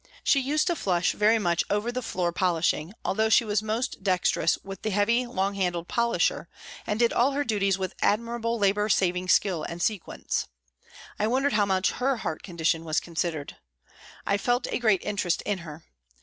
She 0.23 0.39
used 0.39 0.65
to 0.65 0.75
flush 0.75 1.11
very 1.11 1.37
much 1.37 1.63
over 1.69 1.91
the 1.91 2.01
floor 2.01 2.31
polishing, 2.31 2.95
although 3.05 3.29
she 3.29 3.45
was 3.45 3.61
most 3.61 4.01
dexterous 4.01 4.57
with 4.63 4.81
the 4.81 4.89
heavy, 4.89 5.27
long 5.27 5.53
handled 5.53 5.87
polisher, 5.87 6.49
and 6.87 6.97
did 6.97 7.13
all 7.13 7.33
her 7.33 7.43
duties 7.43 7.77
with 7.77 7.95
admir 7.99 8.39
able 8.39 8.57
labour 8.57 8.89
saving 8.89 9.27
skill 9.29 9.61
and 9.61 9.79
sequence. 9.79 10.47
I 11.19 11.27
wondered 11.27 11.53
how 11.53 11.67
much 11.67 11.91
her 11.91 12.17
heart 12.17 12.41
condition 12.41 12.83
was 12.83 12.99
considered. 12.99 13.57
I 14.25 14.39
felt 14.39 14.65
a 14.71 14.79
great 14.79 15.03
interest 15.03 15.43
in 15.43 15.59
her. 15.59 15.83